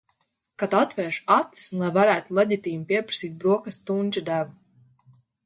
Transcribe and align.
Kad 0.61 0.71
atvēršu 0.77 1.23
acis, 1.35 1.67
lai 1.81 1.91
varētu 1.99 2.39
leģitīmi 2.39 2.89
pieprasīt 2.93 3.37
brokastu 3.45 3.87
tunča 3.93 4.27
devu. 4.33 5.15